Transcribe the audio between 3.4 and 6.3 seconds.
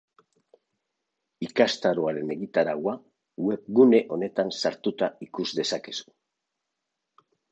webgune honetan sartuta ikus dezakezu.